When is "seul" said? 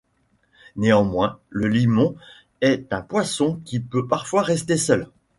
4.75-5.07